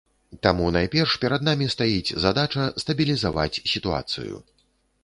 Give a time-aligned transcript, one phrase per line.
[0.45, 4.35] Таму найперш перад намі стаіць задача стабілізаваць сітуацыю.